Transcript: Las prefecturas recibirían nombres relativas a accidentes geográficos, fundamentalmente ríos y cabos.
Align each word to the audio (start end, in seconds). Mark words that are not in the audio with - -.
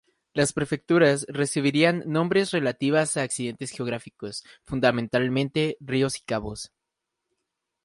Las 0.33 0.51
prefecturas 0.51 1.27
recibirían 1.29 2.01
nombres 2.07 2.49
relativas 2.49 3.17
a 3.17 3.21
accidentes 3.21 3.69
geográficos, 3.69 4.43
fundamentalmente 4.63 5.77
ríos 5.79 6.17
y 6.17 6.23
cabos. 6.23 6.73